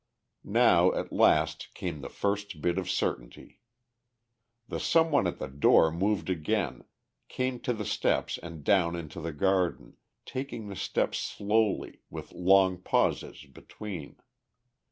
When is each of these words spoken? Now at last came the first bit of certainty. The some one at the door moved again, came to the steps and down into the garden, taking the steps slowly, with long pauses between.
Now 0.43 0.91
at 0.93 1.11
last 1.11 1.75
came 1.75 2.01
the 2.01 2.09
first 2.09 2.59
bit 2.59 2.79
of 2.79 2.89
certainty. 2.89 3.59
The 4.67 4.79
some 4.79 5.11
one 5.11 5.27
at 5.27 5.37
the 5.37 5.47
door 5.47 5.91
moved 5.91 6.27
again, 6.27 6.85
came 7.27 7.59
to 7.59 7.71
the 7.71 7.85
steps 7.85 8.39
and 8.39 8.63
down 8.63 8.95
into 8.95 9.19
the 9.21 9.31
garden, 9.31 9.97
taking 10.25 10.69
the 10.69 10.75
steps 10.75 11.19
slowly, 11.19 12.01
with 12.09 12.31
long 12.31 12.79
pauses 12.79 13.45
between. 13.45 14.15